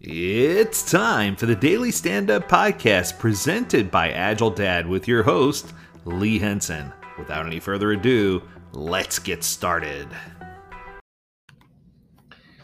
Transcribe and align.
It's 0.00 0.90
time 0.90 1.36
for 1.36 1.46
the 1.46 1.54
Daily 1.54 1.92
Stand 1.92 2.28
Up 2.28 2.48
Podcast 2.48 3.16
presented 3.16 3.92
by 3.92 4.10
Agile 4.10 4.50
Dad 4.50 4.88
with 4.88 5.06
your 5.06 5.22
host, 5.22 5.72
Lee 6.04 6.38
Henson. 6.38 6.92
Without 7.16 7.46
any 7.46 7.60
further 7.60 7.92
ado, 7.92 8.42
let's 8.72 9.20
get 9.20 9.44
started. 9.44 10.08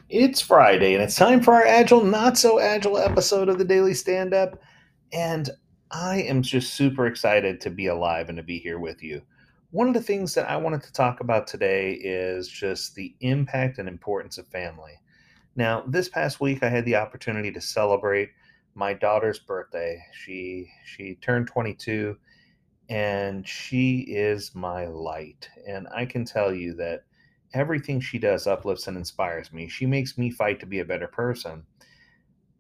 It's 0.09 0.41
Friday 0.41 0.95
and 0.95 1.03
it's 1.05 1.15
time 1.15 1.41
for 1.41 1.55
our 1.55 1.65
Agile, 1.65 2.03
Not 2.03 2.37
So 2.37 2.59
Agile 2.59 2.99
episode 2.99 3.49
of 3.49 3.59
the 3.59 3.65
Daily 3.65 3.95
Stand 3.95 4.35
Up. 4.35 4.61
And 5.13 5.51
I 5.93 6.23
am 6.23 6.43
just 6.43 6.75
super 6.75 7.07
excited 7.07 7.61
to 7.61 7.71
be 7.71 7.87
alive 7.87 8.29
and 8.29 8.39
to 8.39 8.43
be 8.43 8.59
here 8.59 8.81
with 8.81 9.05
you. 9.05 9.23
One 9.71 9.87
of 9.87 9.95
the 9.95 10.03
things 10.03 10.35
that 10.35 10.51
I 10.51 10.57
wanted 10.57 10.83
to 10.83 10.93
talk 10.93 11.21
about 11.21 11.47
today 11.47 11.93
is 11.93 12.49
just 12.49 12.97
the 12.97 13.15
impact 13.21 13.79
and 13.79 13.89
importance 13.89 14.37
of 14.37 14.49
family. 14.49 14.95
Now, 15.57 15.83
this 15.87 16.09
past 16.09 16.41
week, 16.41 16.63
I 16.63 16.69
had 16.69 16.85
the 16.85 16.97
opportunity 16.97 17.51
to 17.53 17.61
celebrate 17.61 18.31
my 18.75 18.95
daughter's 18.95 19.39
birthday. 19.39 20.03
She 20.13 20.71
she 20.85 21.17
turned 21.17 21.49
22, 21.49 22.17
and 22.89 23.47
she 23.47 24.01
is 24.09 24.55
my 24.55 24.87
light. 24.87 25.49
And 25.67 25.89
I 25.95 26.07
can 26.07 26.25
tell 26.25 26.55
you 26.55 26.75
that 26.75 27.05
everything 27.53 28.01
she 28.01 28.19
does 28.19 28.47
uplifts 28.47 28.87
and 28.87 28.97
inspires 28.97 29.53
me. 29.53 29.69
She 29.69 29.87
makes 29.87 30.17
me 30.17 30.31
fight 30.31 30.61
to 30.61 30.67
be 30.67 30.79
a 30.81 30.85
better 30.85 31.09
person. 31.09 31.65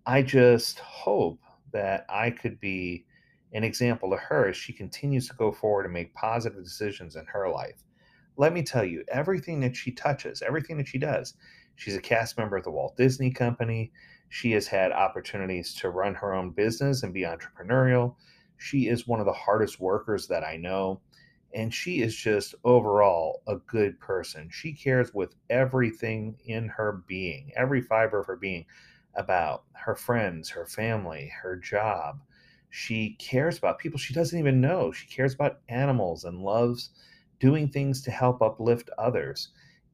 I 0.06 0.22
just 0.22 0.80
hope 0.80 1.40
that 1.72 2.06
I 2.08 2.30
could 2.30 2.58
be 2.58 3.04
an 3.52 3.64
example 3.64 4.10
to 4.10 4.16
her 4.16 4.48
as 4.48 4.56
she 4.56 4.72
continues 4.72 5.28
to 5.28 5.34
go 5.34 5.52
forward 5.52 5.84
and 5.84 5.94
make 5.94 6.14
positive 6.14 6.62
decisions 6.62 7.16
in 7.16 7.24
her 7.26 7.48
life. 7.48 7.84
Let 8.36 8.52
me 8.52 8.62
tell 8.62 8.84
you, 8.84 9.04
everything 9.08 9.60
that 9.60 9.76
she 9.76 9.92
touches, 9.92 10.42
everything 10.42 10.78
that 10.78 10.88
she 10.88 10.98
does, 10.98 11.34
She's 11.80 11.96
a 11.96 12.00
cast 12.02 12.36
member 12.36 12.58
at 12.58 12.64
the 12.64 12.70
Walt 12.70 12.98
Disney 12.98 13.30
Company. 13.30 13.90
She 14.28 14.52
has 14.52 14.66
had 14.66 14.92
opportunities 14.92 15.72
to 15.76 15.88
run 15.88 16.14
her 16.14 16.34
own 16.34 16.50
business 16.50 17.02
and 17.02 17.14
be 17.14 17.22
entrepreneurial. 17.22 18.16
She 18.58 18.88
is 18.88 19.08
one 19.08 19.18
of 19.18 19.24
the 19.24 19.32
hardest 19.32 19.80
workers 19.80 20.26
that 20.26 20.44
I 20.44 20.58
know. 20.58 21.00
And 21.54 21.72
she 21.72 22.02
is 22.02 22.14
just 22.14 22.54
overall 22.64 23.40
a 23.48 23.56
good 23.56 23.98
person. 23.98 24.50
She 24.52 24.74
cares 24.74 25.14
with 25.14 25.34
everything 25.48 26.36
in 26.44 26.68
her 26.68 27.02
being, 27.06 27.50
every 27.56 27.80
fiber 27.80 28.20
of 28.20 28.26
her 28.26 28.36
being, 28.36 28.66
about 29.14 29.64
her 29.72 29.94
friends, 29.94 30.50
her 30.50 30.66
family, 30.66 31.32
her 31.42 31.56
job. 31.56 32.20
She 32.68 33.16
cares 33.18 33.56
about 33.56 33.78
people 33.78 33.98
she 33.98 34.12
doesn't 34.12 34.38
even 34.38 34.60
know. 34.60 34.92
She 34.92 35.06
cares 35.06 35.32
about 35.32 35.60
animals 35.70 36.24
and 36.24 36.42
loves 36.42 36.90
doing 37.38 37.70
things 37.70 38.02
to 38.02 38.10
help 38.10 38.42
uplift 38.42 38.90
others 38.98 39.48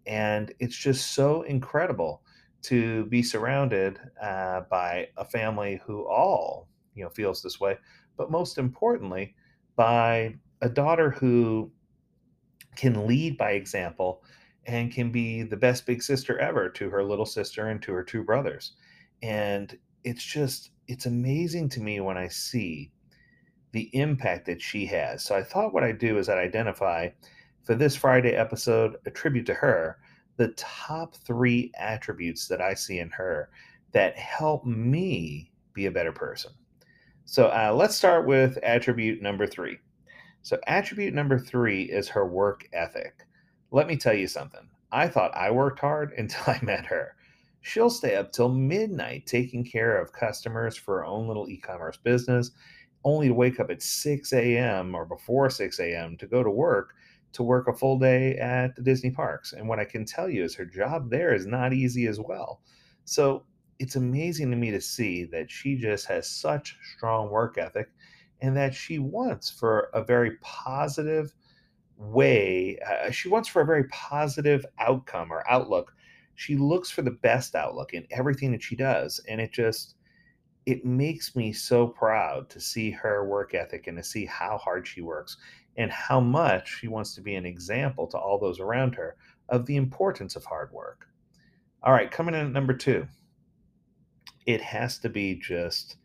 and 0.07 0.53
it's 0.59 0.77
just 0.77 1.13
so 1.15 1.43
incredible 1.43 2.23
to 2.63 3.05
be 3.07 3.23
surrounded 3.23 3.99
uh, 4.23 4.63
by 4.71 5.09
a 5.17 5.25
family 5.25 5.81
who 5.87 6.07
all 6.09 6.69
you 6.95 7.05
know 7.05 7.11
feels 7.11 7.43
this 7.43 7.61
way 7.61 7.77
but 8.17 8.31
most 8.31 8.59
importantly 8.59 9.35
by 9.77 10.35
a 10.63 10.69
daughter 10.69 11.11
who 11.11 11.71
can 12.77 13.07
lead 13.07 13.37
by 13.37 13.53
example 13.53 14.23
and 14.67 14.93
can 14.93 15.11
be 15.11 15.43
the 15.43 15.57
best 15.57 15.87
big 15.87 16.03
sister 16.03 16.39
ever 16.39 16.69
to 16.69 16.91
her 16.91 17.05
little 17.05 17.27
sister 17.27 17.69
and 17.69 17.81
to 17.83 17.93
her 17.93 18.03
two 18.03 18.23
brothers. 18.23 18.73
And 19.23 19.77
it's 20.05 20.25
just 20.25 20.71
it's 20.89 21.07
amazing 21.07 21.69
to 21.69 21.81
me 21.81 21.99
when 22.01 22.17
i 22.17 22.29
see 22.29 22.93
the 23.73 23.91
impact 23.93 24.47
that 24.47 24.63
she 24.63 24.87
has. 24.87 25.25
So 25.25 25.35
i 25.35 25.43
thought 25.43 25.75
what 25.75 25.83
i'd 25.83 25.99
do 25.99 26.19
is 26.19 26.29
i'd 26.29 26.39
identify 26.39 27.09
for 27.67 27.75
this 27.75 27.97
Friday 27.97 28.31
episode, 28.31 28.97
a 29.07 29.11
tribute 29.11 29.45
to 29.47 29.55
her, 29.55 29.99
the 30.37 30.49
top 30.57 31.17
three 31.17 31.73
attributes 31.77 32.47
that 32.47 32.61
I 32.61 32.75
see 32.75 33.01
in 33.01 33.11
her 33.11 33.51
that 33.93 34.17
help 34.17 34.65
me 34.65 35.51
be 35.75 35.87
a 35.87 35.91
better 35.91 36.13
person. 36.13 36.53
So 37.25 37.47
uh, 37.47 37.75
let's 37.75 37.97
start 37.97 38.25
with 38.25 38.57
attribute 38.59 39.21
number 39.21 39.49
three. 39.49 39.79
So, 40.43 40.61
attribute 40.69 41.13
number 41.13 41.41
three 41.41 41.83
is 41.83 42.09
her 42.09 42.25
work 42.25 42.69
ethic. 42.73 43.27
Let 43.73 43.89
me 43.89 43.97
tell 43.97 44.15
you 44.15 44.29
something. 44.29 44.69
I 44.93 45.09
thought 45.09 45.37
I 45.37 45.51
worked 45.51 45.81
hard 45.81 46.13
until 46.17 46.45
I 46.47 46.61
met 46.63 46.87
her. 46.87 47.17
She'll 47.63 47.91
stay 47.91 48.15
up 48.15 48.31
till 48.31 48.49
midnight 48.49 49.27
taking 49.27 49.65
care 49.65 50.01
of 50.01 50.13
customers 50.13 50.77
for 50.77 50.99
her 50.99 51.05
own 51.05 51.27
little 51.27 51.49
e 51.49 51.57
commerce 51.57 51.97
business, 51.97 52.53
only 53.03 53.27
to 53.27 53.35
wake 53.35 53.59
up 53.59 53.71
at 53.71 53.83
6 53.83 54.33
a.m. 54.35 54.95
or 54.95 55.05
before 55.05 55.51
6 55.51 55.81
a.m. 55.81 56.17
to 56.19 56.29
go 56.29 56.45
to 56.45 56.51
work 56.51 56.95
to 57.33 57.43
work 57.43 57.69
a 57.69 57.73
full 57.73 57.99
day 57.99 58.37
at 58.37 58.75
the 58.77 58.83
Disney 58.83 59.11
parks. 59.11 59.53
And 59.53 59.69
what 59.69 59.79
I 59.79 59.85
can 59.85 60.05
tell 60.05 60.29
you 60.29 60.43
is 60.45 60.55
her 60.55 60.65
job 60.65 61.11
there 61.11 61.35
is 61.35 61.47
not 61.47 61.73
easy 61.73 62.07
as 62.07 62.19
well. 62.19 62.61
So 63.05 63.45
it's 63.79 63.97
amazing 63.97 64.51
to 64.51 64.57
me 64.57 64.71
to 64.71 64.81
see 64.81 65.25
that 65.25 65.51
she 65.51 65.77
just 65.77 66.07
has 66.07 66.29
such 66.29 66.79
strong 66.97 67.31
work 67.31 67.59
ethic 67.59 67.91
and 68.41 68.57
that 68.57 68.75
she 68.75 68.99
wants 68.99 69.51
for 69.51 69.91
a 69.95 70.03
very 70.03 70.37
positive 70.41 71.35
way, 71.97 72.79
uh, 72.79 73.11
she 73.11 73.29
wants 73.29 73.49
for 73.49 73.63
a 73.63 73.67
very 73.67 73.85
positive 73.85 74.65
outcome 74.79 75.33
or 75.33 75.45
outlook. 75.51 75.95
She 76.35 76.57
looks 76.57 76.91
for 76.91 77.03
the 77.03 77.11
best 77.11 77.55
outlook 77.55 77.95
in 77.95 78.07
everything 78.11 78.53
that 78.53 78.63
she 78.63 78.77
does. 78.77 79.21
And 79.29 79.41
it 79.41 79.53
just, 79.53 79.95
it 80.67 80.85
makes 80.85 81.35
me 81.35 81.53
so 81.53 81.87
proud 81.87 82.51
to 82.51 82.61
see 82.61 82.91
her 82.91 83.27
work 83.27 83.55
ethic 83.55 83.87
and 83.87 83.97
to 83.97 84.05
see 84.05 84.27
how 84.27 84.59
hard 84.59 84.87
she 84.87 85.01
works 85.01 85.39
and 85.77 85.91
how 85.91 86.21
much 86.21 86.79
she 86.79 86.89
wants 86.89 87.15
to 87.15 87.21
be 87.21 87.35
an 87.35 87.47
example 87.47 88.07
to 88.07 88.19
all 88.19 88.39
those 88.39 88.61
around 88.61 88.95
her 88.95 89.17
of 89.49 89.67
the 89.67 89.77
importance 89.77 90.37
of 90.37 90.45
hard 90.45 90.73
work. 90.73 91.07
All 91.83 91.93
right, 91.93 92.11
coming 92.11 92.35
in 92.35 92.47
at 92.47 92.53
number 92.53 92.75
two, 92.75 93.07
it 94.47 94.61
has 94.61 94.99
to 94.99 95.09
be 95.09 95.35
just 95.35 95.97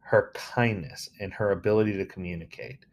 her 0.00 0.32
kindness 0.34 1.10
and 1.20 1.32
her 1.34 1.50
ability 1.50 1.96
to 1.96 2.06
communicate. 2.06 2.86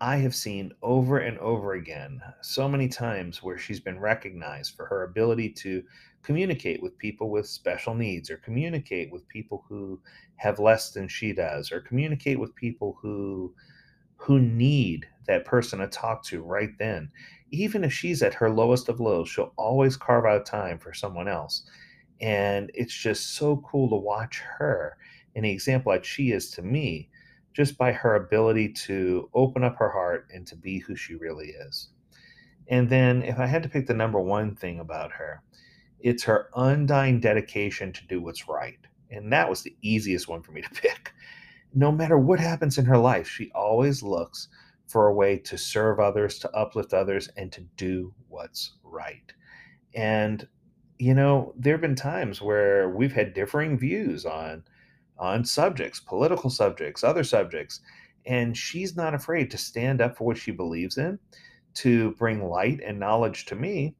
I 0.00 0.16
have 0.18 0.34
seen 0.34 0.72
over 0.82 1.18
and 1.18 1.38
over 1.38 1.72
again 1.72 2.20
so 2.42 2.68
many 2.68 2.86
times 2.86 3.42
where 3.42 3.58
she's 3.58 3.80
been 3.80 3.98
recognized 3.98 4.76
for 4.76 4.86
her 4.86 5.04
ability 5.04 5.50
to 5.50 5.82
communicate 6.22 6.82
with 6.82 6.98
people 6.98 7.30
with 7.30 7.48
special 7.48 7.94
needs 7.94 8.30
or 8.30 8.36
communicate 8.36 9.10
with 9.10 9.26
people 9.28 9.64
who 9.68 10.00
have 10.36 10.58
less 10.58 10.90
than 10.90 11.08
she 11.08 11.32
does 11.32 11.72
or 11.72 11.80
communicate 11.80 12.38
with 12.38 12.54
people 12.54 12.98
who 13.00 13.54
who 14.16 14.40
need 14.40 15.06
that 15.26 15.44
person 15.44 15.78
to 15.80 15.86
talk 15.86 16.24
to 16.24 16.42
right 16.42 16.70
then. 16.78 17.10
Even 17.50 17.84
if 17.84 17.92
she's 17.92 18.22
at 18.22 18.34
her 18.34 18.50
lowest 18.50 18.88
of 18.88 19.00
lows, 19.00 19.28
she'll 19.28 19.52
always 19.56 19.96
carve 19.96 20.24
out 20.24 20.46
time 20.46 20.78
for 20.78 20.92
someone 20.92 21.28
else. 21.28 21.68
And 22.20 22.70
it's 22.74 22.94
just 22.94 23.34
so 23.34 23.58
cool 23.58 23.88
to 23.90 23.96
watch 23.96 24.40
her, 24.58 24.96
an 25.34 25.44
example 25.44 25.92
like 25.92 26.04
she 26.04 26.32
is 26.32 26.50
to 26.52 26.62
me, 26.62 27.10
just 27.52 27.78
by 27.78 27.92
her 27.92 28.16
ability 28.16 28.72
to 28.72 29.30
open 29.34 29.62
up 29.62 29.76
her 29.76 29.90
heart 29.90 30.28
and 30.32 30.46
to 30.46 30.56
be 30.56 30.78
who 30.78 30.96
she 30.96 31.14
really 31.14 31.48
is. 31.48 31.90
And 32.68 32.88
then, 32.88 33.22
if 33.22 33.38
I 33.38 33.46
had 33.46 33.62
to 33.62 33.68
pick 33.68 33.86
the 33.86 33.94
number 33.94 34.20
one 34.20 34.56
thing 34.56 34.80
about 34.80 35.12
her, 35.12 35.42
it's 36.00 36.24
her 36.24 36.48
undying 36.56 37.20
dedication 37.20 37.92
to 37.92 38.06
do 38.06 38.20
what's 38.20 38.48
right. 38.48 38.78
And 39.10 39.32
that 39.32 39.48
was 39.48 39.62
the 39.62 39.76
easiest 39.82 40.26
one 40.28 40.42
for 40.42 40.52
me 40.52 40.62
to 40.62 40.70
pick 40.74 41.05
no 41.76 41.92
matter 41.92 42.18
what 42.18 42.40
happens 42.40 42.78
in 42.78 42.86
her 42.86 42.96
life, 42.96 43.28
she 43.28 43.52
always 43.54 44.02
looks 44.02 44.48
for 44.88 45.08
a 45.08 45.14
way 45.14 45.36
to 45.36 45.58
serve 45.58 46.00
others, 46.00 46.38
to 46.38 46.50
uplift 46.52 46.94
others, 46.94 47.28
and 47.36 47.52
to 47.52 47.60
do 47.76 48.14
what's 48.28 48.72
right. 48.82 49.32
And 49.94 50.48
you 50.98 51.12
know, 51.12 51.52
there 51.54 51.74
have 51.74 51.82
been 51.82 51.94
times 51.94 52.40
where 52.40 52.88
we've 52.88 53.12
had 53.12 53.34
differing 53.34 53.78
views 53.78 54.24
on 54.24 54.64
on 55.18 55.44
subjects, 55.44 56.00
political 56.00 56.48
subjects, 56.48 57.04
other 57.04 57.24
subjects, 57.24 57.80
and 58.24 58.56
she's 58.56 58.96
not 58.96 59.14
afraid 59.14 59.50
to 59.50 59.58
stand 59.58 60.00
up 60.00 60.16
for 60.16 60.24
what 60.24 60.38
she 60.38 60.50
believes 60.50 60.96
in, 60.96 61.18
to 61.74 62.12
bring 62.12 62.48
light 62.48 62.80
and 62.84 62.98
knowledge 62.98 63.44
to 63.46 63.54
me, 63.54 63.94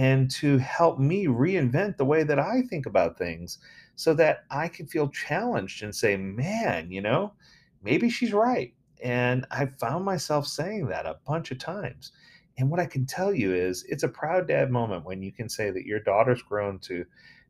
and 0.00 0.30
to 0.30 0.56
help 0.56 0.98
me 0.98 1.26
reinvent 1.26 1.98
the 1.98 2.04
way 2.06 2.22
that 2.22 2.38
I 2.38 2.62
think 2.62 2.86
about 2.86 3.18
things 3.18 3.58
so 3.96 4.14
that 4.14 4.44
I 4.50 4.66
can 4.66 4.86
feel 4.86 5.10
challenged 5.10 5.82
and 5.82 5.94
say, 5.94 6.16
man, 6.16 6.90
you 6.90 7.02
know, 7.02 7.34
maybe 7.82 8.08
she's 8.08 8.32
right. 8.32 8.72
And 9.04 9.44
I 9.50 9.66
found 9.66 10.06
myself 10.06 10.46
saying 10.46 10.86
that 10.88 11.04
a 11.04 11.18
bunch 11.26 11.50
of 11.50 11.58
times. 11.58 12.12
And 12.56 12.70
what 12.70 12.80
I 12.80 12.86
can 12.86 13.04
tell 13.04 13.34
you 13.34 13.52
is 13.52 13.84
it's 13.90 14.02
a 14.02 14.08
proud 14.08 14.48
dad 14.48 14.70
moment 14.70 15.04
when 15.04 15.20
you 15.20 15.32
can 15.32 15.50
say 15.50 15.70
that 15.70 15.84
your 15.84 16.00
daughter's 16.00 16.40
grown 16.40 16.78
to 16.78 17.04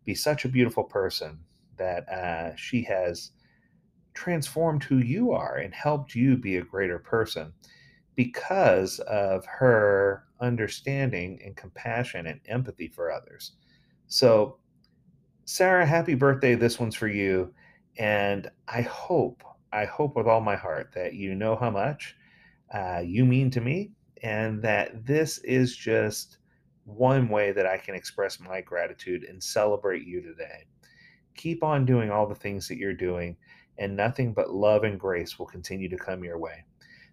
be 0.04 0.16
such 0.16 0.44
a 0.44 0.48
beautiful 0.48 0.82
person 0.82 1.38
that 1.76 2.08
uh, 2.08 2.56
she 2.56 2.82
has 2.82 3.30
transformed 4.12 4.82
who 4.82 4.98
you 4.98 5.30
are 5.30 5.58
and 5.58 5.72
helped 5.72 6.16
you 6.16 6.36
be 6.36 6.56
a 6.56 6.64
greater 6.64 6.98
person 6.98 7.52
because 8.16 8.98
of 9.06 9.46
her 9.46 10.24
understanding 10.40 11.40
and 11.44 11.56
compassion 11.56 12.26
and 12.26 12.40
empathy 12.46 12.88
for 12.88 13.10
others. 13.10 13.52
So 14.06 14.58
Sarah, 15.44 15.84
happy 15.84 16.14
birthday. 16.14 16.54
This 16.54 16.78
one's 16.78 16.94
for 16.94 17.08
you. 17.08 17.52
And 17.98 18.48
I 18.68 18.82
hope, 18.82 19.42
I 19.72 19.84
hope 19.84 20.14
with 20.14 20.26
all 20.26 20.40
my 20.40 20.56
heart 20.56 20.92
that 20.94 21.14
you 21.14 21.34
know 21.34 21.56
how 21.56 21.70
much 21.70 22.16
uh, 22.72 23.02
you 23.04 23.24
mean 23.24 23.50
to 23.50 23.60
me 23.60 23.90
and 24.22 24.62
that 24.62 25.04
this 25.04 25.38
is 25.38 25.76
just 25.76 26.38
one 26.84 27.28
way 27.28 27.52
that 27.52 27.66
I 27.66 27.78
can 27.78 27.94
express 27.94 28.40
my 28.40 28.60
gratitude 28.60 29.24
and 29.24 29.42
celebrate 29.42 30.06
you 30.06 30.20
today. 30.20 30.66
Keep 31.36 31.62
on 31.62 31.84
doing 31.84 32.10
all 32.10 32.26
the 32.26 32.34
things 32.34 32.68
that 32.68 32.76
you're 32.76 32.92
doing, 32.92 33.36
and 33.78 33.96
nothing 33.96 34.32
but 34.32 34.52
love 34.52 34.84
and 34.84 35.00
grace 35.00 35.38
will 35.38 35.46
continue 35.46 35.88
to 35.88 35.96
come 35.96 36.22
your 36.22 36.38
way. 36.38 36.64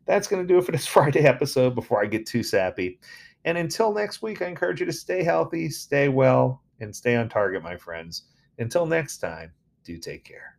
That's 0.08 0.28
going 0.28 0.42
to 0.42 0.48
do 0.48 0.58
it 0.58 0.66
for 0.66 0.72
this 0.72 0.88
Friday 0.96 1.26
episode 1.26 1.76
before 1.76 2.02
I 2.02 2.08
get 2.08 2.26
too 2.26 2.44
sappy. 2.44 3.00
And 3.46 3.58
until 3.58 3.94
next 3.94 4.22
week, 4.22 4.42
I 4.42 4.48
encourage 4.48 4.80
you 4.80 4.86
to 4.86 4.94
stay 4.94 5.24
healthy, 5.24 5.70
stay 5.70 6.10
well, 6.10 6.64
and 6.80 6.96
stay 6.96 7.16
on 7.16 7.30
target, 7.30 7.64
my 7.64 7.78
friends. 7.78 8.24
Until 8.58 8.86
next 8.86 9.20
time, 9.20 9.52
do 9.84 9.98
take 9.98 10.24
care. 10.26 10.58